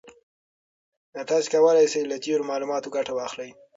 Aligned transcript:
تاسي 1.29 1.47
کولای 1.53 1.87
شئ 1.93 2.01
له 2.11 2.17
تېرو 2.23 2.43
معلوماتو 2.49 2.93
ګټه 2.95 3.11
واخلئ. 3.15 3.49